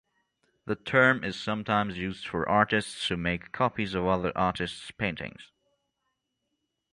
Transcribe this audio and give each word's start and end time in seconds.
The 0.65 0.73
term 0.75 1.23
is 1.23 1.39
sometimes 1.39 1.95
used 1.99 2.27
for 2.27 2.49
artists 2.49 3.07
who 3.07 3.17
make 3.17 3.51
copies 3.51 3.93
of 3.93 4.07
other 4.07 4.35
artists' 4.35 4.89
paintings. 4.89 5.51